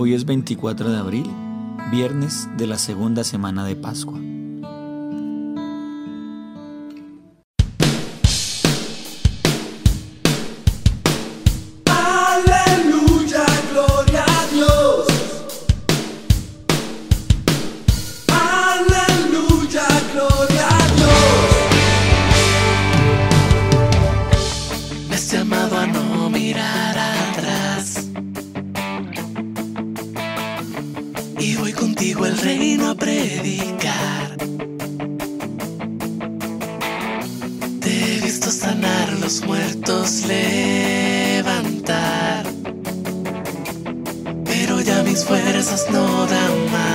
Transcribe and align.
Hoy 0.00 0.14
es 0.14 0.24
24 0.24 0.92
de 0.92 0.96
abril, 0.96 1.28
viernes 1.90 2.48
de 2.56 2.68
la 2.68 2.78
segunda 2.78 3.24
semana 3.24 3.64
de 3.64 3.74
Pascua. 3.74 4.27
Sanar 38.50 39.12
los 39.20 39.44
muertos, 39.44 40.22
levantar. 40.26 40.46
Pero 44.44 44.80
ya 44.80 45.02
mis 45.02 45.22
fuerzas 45.22 45.86
no 45.90 46.26
dan 46.26 46.72
más. 46.72 46.87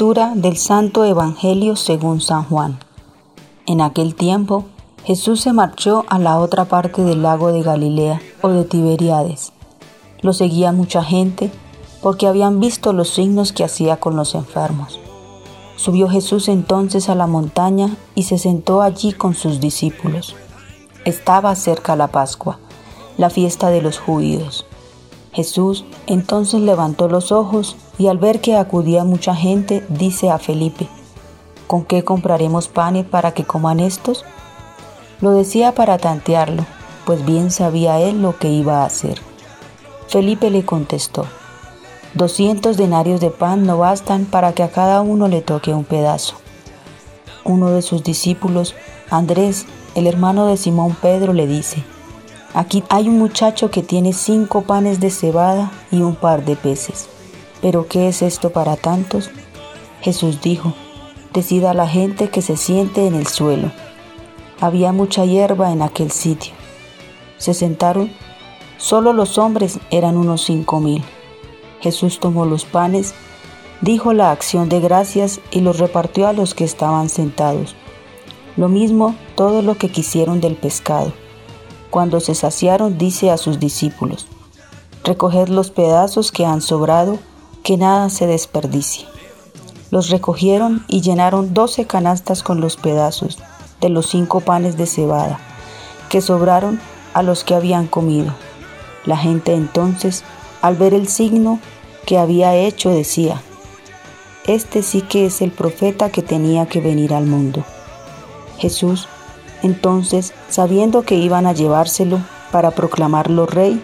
Del 0.00 0.56
Santo 0.56 1.04
Evangelio 1.04 1.76
según 1.76 2.22
San 2.22 2.44
Juan. 2.44 2.78
En 3.66 3.82
aquel 3.82 4.14
tiempo, 4.14 4.64
Jesús 5.04 5.42
se 5.42 5.52
marchó 5.52 6.06
a 6.08 6.18
la 6.18 6.38
otra 6.38 6.64
parte 6.64 7.02
del 7.02 7.22
lago 7.22 7.52
de 7.52 7.60
Galilea 7.60 8.22
o 8.40 8.48
de 8.48 8.64
Tiberiades. 8.64 9.52
Lo 10.22 10.32
seguía 10.32 10.72
mucha 10.72 11.04
gente 11.04 11.52
porque 12.00 12.26
habían 12.26 12.60
visto 12.60 12.94
los 12.94 13.10
signos 13.10 13.52
que 13.52 13.62
hacía 13.62 13.98
con 13.98 14.16
los 14.16 14.34
enfermos. 14.34 14.98
Subió 15.76 16.08
Jesús 16.08 16.48
entonces 16.48 17.10
a 17.10 17.14
la 17.14 17.26
montaña 17.26 17.94
y 18.14 18.22
se 18.22 18.38
sentó 18.38 18.80
allí 18.80 19.12
con 19.12 19.34
sus 19.34 19.60
discípulos. 19.60 20.34
Estaba 21.04 21.54
cerca 21.56 21.94
la 21.94 22.06
Pascua, 22.06 22.58
la 23.18 23.28
fiesta 23.28 23.68
de 23.68 23.82
los 23.82 23.98
judíos. 23.98 24.64
Jesús 25.32 25.84
entonces 26.06 26.62
levantó 26.62 27.06
los 27.06 27.32
ojos 27.32 27.76
y 28.00 28.08
al 28.08 28.16
ver 28.16 28.40
que 28.40 28.56
acudía 28.56 29.04
mucha 29.04 29.34
gente, 29.34 29.84
dice 29.90 30.30
a 30.30 30.38
Felipe, 30.38 30.88
¿con 31.66 31.84
qué 31.84 32.02
compraremos 32.02 32.66
panes 32.66 33.04
para 33.04 33.34
que 33.34 33.44
coman 33.44 33.78
estos? 33.78 34.24
Lo 35.20 35.32
decía 35.32 35.74
para 35.74 35.98
tantearlo, 35.98 36.64
pues 37.04 37.26
bien 37.26 37.50
sabía 37.50 38.00
él 38.00 38.22
lo 38.22 38.38
que 38.38 38.48
iba 38.48 38.80
a 38.80 38.86
hacer. 38.86 39.20
Felipe 40.08 40.48
le 40.48 40.64
contestó, 40.64 41.26
doscientos 42.14 42.78
denarios 42.78 43.20
de 43.20 43.28
pan 43.28 43.66
no 43.66 43.76
bastan 43.76 44.24
para 44.24 44.54
que 44.54 44.62
a 44.62 44.70
cada 44.70 45.02
uno 45.02 45.28
le 45.28 45.42
toque 45.42 45.74
un 45.74 45.84
pedazo. 45.84 46.36
Uno 47.44 47.68
de 47.68 47.82
sus 47.82 48.02
discípulos, 48.02 48.74
Andrés, 49.10 49.66
el 49.94 50.06
hermano 50.06 50.46
de 50.46 50.56
Simón 50.56 50.96
Pedro, 51.02 51.34
le 51.34 51.46
dice, 51.46 51.84
Aquí 52.54 52.82
hay 52.88 53.10
un 53.10 53.18
muchacho 53.18 53.70
que 53.70 53.82
tiene 53.82 54.14
cinco 54.14 54.62
panes 54.62 55.00
de 55.00 55.10
cebada 55.10 55.70
y 55.90 56.00
un 56.00 56.14
par 56.14 56.46
de 56.46 56.56
peces. 56.56 57.10
¿Pero 57.62 57.86
qué 57.86 58.08
es 58.08 58.22
esto 58.22 58.50
para 58.50 58.76
tantos? 58.76 59.30
Jesús 60.00 60.40
dijo, 60.40 60.72
decida 61.32 61.70
a 61.70 61.74
la 61.74 61.86
gente 61.86 62.30
que 62.30 62.42
se 62.42 62.56
siente 62.56 63.06
en 63.06 63.14
el 63.14 63.26
suelo. 63.26 63.70
Había 64.60 64.92
mucha 64.92 65.24
hierba 65.24 65.72
en 65.72 65.82
aquel 65.82 66.10
sitio. 66.10 66.52
Se 67.38 67.54
sentaron, 67.54 68.10
solo 68.78 69.12
los 69.12 69.38
hombres 69.38 69.78
eran 69.90 70.16
unos 70.16 70.42
cinco 70.42 70.80
mil. 70.80 71.02
Jesús 71.80 72.20
tomó 72.20 72.44
los 72.44 72.64
panes, 72.64 73.14
dijo 73.80 74.12
la 74.12 74.30
acción 74.30 74.68
de 74.68 74.80
gracias 74.80 75.40
y 75.50 75.60
los 75.60 75.78
repartió 75.78 76.28
a 76.28 76.32
los 76.32 76.54
que 76.54 76.64
estaban 76.64 77.08
sentados. 77.08 77.74
Lo 78.56 78.68
mismo 78.68 79.14
todo 79.34 79.62
lo 79.62 79.78
que 79.78 79.90
quisieron 79.90 80.40
del 80.40 80.56
pescado. 80.56 81.12
Cuando 81.90 82.20
se 82.20 82.34
saciaron, 82.34 82.98
dice 82.98 83.30
a 83.30 83.36
sus 83.36 83.58
discípulos, 83.58 84.26
Recoged 85.02 85.48
los 85.48 85.70
pedazos 85.70 86.30
que 86.30 86.44
han 86.44 86.60
sobrado, 86.60 87.18
que 87.62 87.76
nada 87.76 88.10
se 88.10 88.26
desperdicie. 88.26 89.06
Los 89.90 90.10
recogieron 90.10 90.84
y 90.88 91.00
llenaron 91.00 91.52
doce 91.54 91.86
canastas 91.86 92.42
con 92.42 92.60
los 92.60 92.76
pedazos 92.76 93.38
de 93.80 93.88
los 93.88 94.06
cinco 94.06 94.40
panes 94.40 94.76
de 94.76 94.86
cebada, 94.86 95.40
que 96.08 96.20
sobraron 96.20 96.80
a 97.14 97.22
los 97.22 97.44
que 97.44 97.54
habían 97.54 97.86
comido. 97.86 98.32
La 99.04 99.16
gente 99.16 99.54
entonces, 99.54 100.24
al 100.62 100.76
ver 100.76 100.94
el 100.94 101.08
signo 101.08 101.58
que 102.06 102.18
había 102.18 102.54
hecho, 102.54 102.90
decía, 102.90 103.42
Este 104.46 104.82
sí 104.82 105.02
que 105.02 105.26
es 105.26 105.42
el 105.42 105.50
profeta 105.50 106.10
que 106.10 106.22
tenía 106.22 106.66
que 106.66 106.80
venir 106.80 107.14
al 107.14 107.26
mundo. 107.26 107.64
Jesús 108.58 109.08
entonces, 109.62 110.32
sabiendo 110.48 111.02
que 111.02 111.16
iban 111.16 111.46
a 111.46 111.52
llevárselo 111.52 112.20
para 112.50 112.70
proclamarlo 112.70 113.46
rey, 113.46 113.82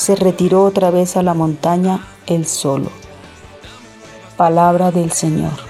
se 0.00 0.16
retiró 0.16 0.64
otra 0.64 0.90
vez 0.90 1.18
a 1.18 1.22
la 1.22 1.34
montaña 1.34 2.06
él 2.26 2.46
solo. 2.46 2.90
Palabra 4.38 4.90
del 4.90 5.12
Señor. 5.12 5.69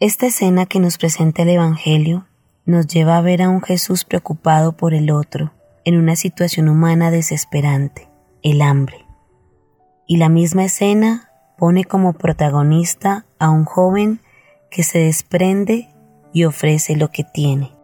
Esta 0.00 0.26
escena 0.26 0.66
que 0.66 0.78
nos 0.78 0.96
presenta 0.96 1.42
el 1.42 1.48
Evangelio 1.48 2.28
nos 2.64 2.86
lleva 2.86 3.16
a 3.16 3.20
ver 3.20 3.42
a 3.42 3.48
un 3.48 3.60
Jesús 3.60 4.04
preocupado 4.04 4.76
por 4.76 4.94
el 4.94 5.10
otro, 5.10 5.52
en 5.84 5.98
una 5.98 6.14
situación 6.14 6.68
humana 6.68 7.10
desesperante, 7.10 8.08
el 8.44 8.62
hambre. 8.62 9.04
Y 10.06 10.18
la 10.18 10.28
misma 10.28 10.66
escena 10.66 11.32
pone 11.56 11.84
como 11.84 12.12
protagonista 12.12 13.26
a 13.40 13.50
un 13.50 13.64
joven 13.64 14.20
que 14.70 14.84
se 14.84 15.00
desprende 15.00 15.88
y 16.32 16.44
ofrece 16.44 16.94
lo 16.94 17.10
que 17.10 17.24
tiene. 17.24 17.74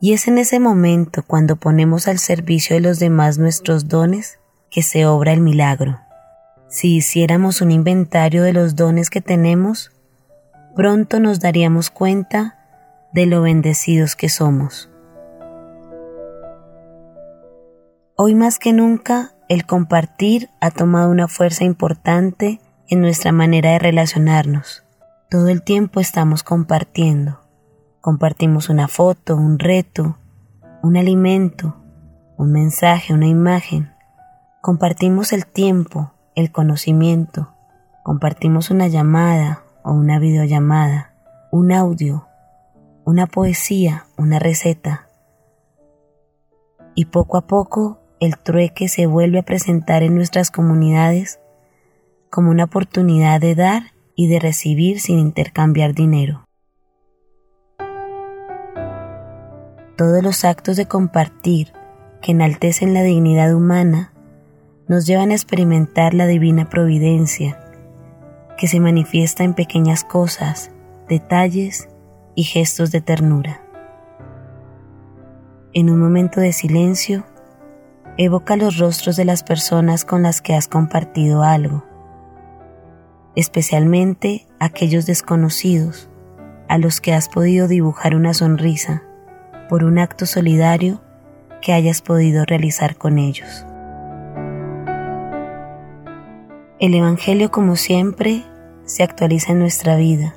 Y 0.00 0.12
es 0.12 0.28
en 0.28 0.38
ese 0.38 0.60
momento 0.60 1.24
cuando 1.26 1.56
ponemos 1.56 2.06
al 2.06 2.20
servicio 2.20 2.76
de 2.76 2.82
los 2.82 3.00
demás 3.00 3.36
nuestros 3.36 3.88
dones 3.88 4.38
que 4.70 4.82
se 4.82 5.06
obra 5.06 5.32
el 5.32 5.40
milagro. 5.40 5.98
Si 6.70 6.96
hiciéramos 6.96 7.62
un 7.62 7.70
inventario 7.70 8.42
de 8.42 8.52
los 8.52 8.76
dones 8.76 9.08
que 9.08 9.22
tenemos, 9.22 9.90
pronto 10.76 11.18
nos 11.18 11.40
daríamos 11.40 11.88
cuenta 11.88 12.58
de 13.14 13.24
lo 13.24 13.40
bendecidos 13.40 14.16
que 14.16 14.28
somos. 14.28 14.90
Hoy 18.16 18.34
más 18.34 18.58
que 18.58 18.74
nunca, 18.74 19.32
el 19.48 19.64
compartir 19.64 20.50
ha 20.60 20.70
tomado 20.70 21.10
una 21.10 21.26
fuerza 21.26 21.64
importante 21.64 22.60
en 22.86 23.00
nuestra 23.00 23.32
manera 23.32 23.70
de 23.70 23.78
relacionarnos. 23.78 24.84
Todo 25.30 25.48
el 25.48 25.62
tiempo 25.62 26.00
estamos 26.00 26.42
compartiendo. 26.42 27.40
Compartimos 28.02 28.68
una 28.68 28.88
foto, 28.88 29.36
un 29.36 29.58
reto, 29.58 30.18
un 30.82 30.98
alimento, 30.98 31.76
un 32.36 32.52
mensaje, 32.52 33.14
una 33.14 33.26
imagen. 33.26 33.90
Compartimos 34.60 35.32
el 35.32 35.46
tiempo, 35.46 36.12
el 36.38 36.52
conocimiento. 36.52 37.52
Compartimos 38.04 38.70
una 38.70 38.86
llamada 38.86 39.64
o 39.82 39.90
una 39.92 40.20
videollamada, 40.20 41.12
un 41.50 41.72
audio, 41.72 42.28
una 43.04 43.26
poesía, 43.26 44.06
una 44.16 44.38
receta. 44.38 45.08
Y 46.94 47.06
poco 47.06 47.38
a 47.38 47.48
poco 47.48 47.98
el 48.20 48.38
trueque 48.38 48.88
se 48.88 49.06
vuelve 49.06 49.40
a 49.40 49.42
presentar 49.42 50.04
en 50.04 50.14
nuestras 50.14 50.52
comunidades 50.52 51.40
como 52.30 52.52
una 52.52 52.64
oportunidad 52.64 53.40
de 53.40 53.56
dar 53.56 53.82
y 54.14 54.28
de 54.28 54.38
recibir 54.38 55.00
sin 55.00 55.18
intercambiar 55.18 55.92
dinero. 55.92 56.44
Todos 59.96 60.22
los 60.22 60.44
actos 60.44 60.76
de 60.76 60.86
compartir 60.86 61.72
que 62.22 62.30
enaltecen 62.30 62.94
la 62.94 63.02
dignidad 63.02 63.52
humana 63.52 64.12
nos 64.88 65.06
llevan 65.06 65.30
a 65.30 65.34
experimentar 65.34 66.14
la 66.14 66.26
divina 66.26 66.68
providencia, 66.70 67.60
que 68.56 68.66
se 68.66 68.80
manifiesta 68.80 69.44
en 69.44 69.54
pequeñas 69.54 70.02
cosas, 70.02 70.70
detalles 71.08 71.88
y 72.34 72.44
gestos 72.44 72.90
de 72.90 73.02
ternura. 73.02 73.62
En 75.74 75.90
un 75.90 76.00
momento 76.00 76.40
de 76.40 76.54
silencio, 76.54 77.26
evoca 78.16 78.56
los 78.56 78.78
rostros 78.78 79.16
de 79.16 79.26
las 79.26 79.42
personas 79.42 80.04
con 80.04 80.22
las 80.22 80.40
que 80.40 80.54
has 80.54 80.68
compartido 80.68 81.42
algo, 81.42 81.84
especialmente 83.36 84.46
aquellos 84.58 85.04
desconocidos 85.04 86.08
a 86.68 86.78
los 86.78 87.00
que 87.00 87.12
has 87.12 87.28
podido 87.28 87.68
dibujar 87.68 88.16
una 88.16 88.32
sonrisa 88.32 89.02
por 89.68 89.84
un 89.84 89.98
acto 89.98 90.24
solidario 90.24 91.02
que 91.60 91.72
hayas 91.72 92.00
podido 92.00 92.44
realizar 92.44 92.96
con 92.96 93.18
ellos. 93.18 93.66
El 96.80 96.94
Evangelio, 96.94 97.50
como 97.50 97.74
siempre, 97.74 98.44
se 98.84 99.02
actualiza 99.02 99.50
en 99.50 99.58
nuestra 99.58 99.96
vida. 99.96 100.36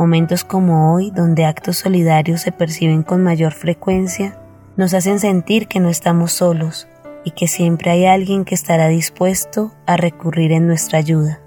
Momentos 0.00 0.42
como 0.42 0.92
hoy, 0.92 1.12
donde 1.12 1.44
actos 1.44 1.76
solidarios 1.78 2.40
se 2.40 2.50
perciben 2.50 3.04
con 3.04 3.22
mayor 3.22 3.52
frecuencia, 3.52 4.36
nos 4.76 4.94
hacen 4.94 5.20
sentir 5.20 5.68
que 5.68 5.78
no 5.78 5.88
estamos 5.88 6.32
solos 6.32 6.88
y 7.24 7.30
que 7.30 7.46
siempre 7.46 7.92
hay 7.92 8.04
alguien 8.04 8.44
que 8.44 8.56
estará 8.56 8.88
dispuesto 8.88 9.74
a 9.86 9.96
recurrir 9.96 10.50
en 10.50 10.66
nuestra 10.66 10.98
ayuda, 10.98 11.38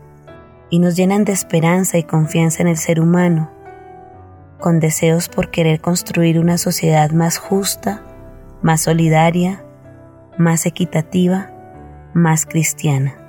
y 0.69 0.79
nos 0.79 0.95
llenan 0.95 1.25
de 1.25 1.33
esperanza 1.33 1.97
y 1.97 2.03
confianza 2.03 2.61
en 2.61 2.69
el 2.69 2.77
ser 2.77 3.01
humano, 3.01 3.51
con 4.57 4.79
deseos 4.79 5.27
por 5.27 5.51
querer 5.51 5.81
construir 5.81 6.39
una 6.39 6.57
sociedad 6.57 7.11
más 7.11 7.37
justa, 7.37 8.03
más 8.61 8.79
solidaria, 8.79 9.65
más 10.37 10.65
equitativa, 10.65 11.51
más 12.13 12.45
cristiana. 12.45 13.28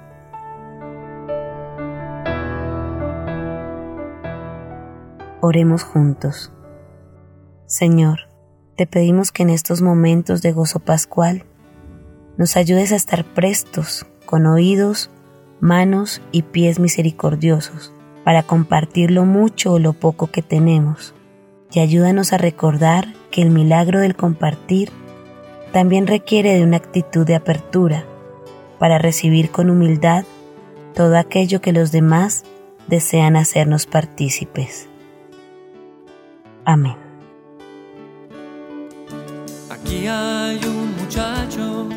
Oremos 5.40 5.82
juntos. 5.82 6.52
Señor, 7.66 8.28
te 8.76 8.86
pedimos 8.86 9.32
que 9.32 9.42
en 9.42 9.50
estos 9.50 9.82
momentos 9.82 10.42
de 10.42 10.52
gozo 10.52 10.80
pascual 10.80 11.44
nos 12.36 12.56
ayudes 12.56 12.92
a 12.92 12.96
estar 12.96 13.24
prestos, 13.24 14.06
con 14.26 14.46
oídos, 14.46 15.10
manos 15.60 16.22
y 16.32 16.42
pies 16.42 16.78
misericordiosos, 16.78 17.92
para 18.24 18.42
compartir 18.42 19.10
lo 19.10 19.24
mucho 19.24 19.72
o 19.72 19.78
lo 19.78 19.92
poco 19.92 20.28
que 20.28 20.42
tenemos 20.42 21.14
y 21.72 21.80
ayúdanos 21.80 22.32
a 22.32 22.38
recordar 22.38 23.14
que 23.30 23.42
el 23.42 23.50
milagro 23.50 24.00
del 24.00 24.16
compartir 24.16 24.90
también 25.72 26.06
requiere 26.06 26.54
de 26.54 26.64
una 26.64 26.76
actitud 26.76 27.26
de 27.26 27.36
apertura 27.36 28.04
para 28.78 28.98
recibir 28.98 29.50
con 29.50 29.70
humildad 29.70 30.24
todo 30.94 31.16
aquello 31.16 31.60
que 31.60 31.72
los 31.72 31.92
demás 31.92 32.44
desean 32.88 33.36
hacernos 33.36 33.86
partícipes. 33.86 34.89
Aquí 39.70 40.06
hay 40.06 40.60
un 40.64 40.96
muchacho 41.00 41.88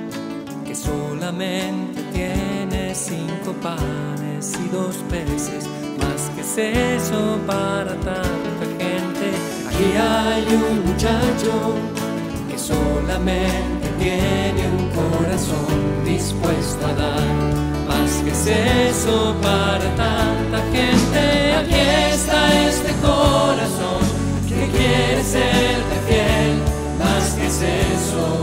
que 0.65 0.75
solamente 0.75 2.01
tiene 2.11 2.93
cinco 2.95 3.53
panes 3.61 4.53
y 4.59 4.67
dos 4.69 4.95
peces, 5.09 5.67
más 5.99 6.29
que 6.35 6.41
es 6.41 6.57
eso 6.57 7.39
para 7.47 7.93
tanta 7.95 8.65
gente 8.79 9.53
Aquí 9.73 9.97
hay 9.97 10.45
un 10.55 10.85
muchacho 10.85 11.73
que 12.47 12.59
solamente 12.59 13.87
tiene 13.97 14.67
un 14.77 14.87
corazón 14.89 16.05
dispuesto 16.05 16.85
a 16.85 16.93
dar. 16.93 17.27
Más 17.87 18.11
que 18.23 18.29
es 18.29 18.47
eso 18.91 19.35
para 19.41 19.83
tanta 19.95 20.59
gente. 20.71 21.55
Aquí 21.55 22.13
está 22.13 22.62
serte 25.33 25.97
fiel. 26.07 26.61
Más 26.99 27.33
que 27.33 27.47
es 27.47 27.61
eso 27.61 28.42